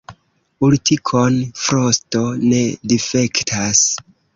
[0.67, 3.89] Urtikon frosto ne difektas.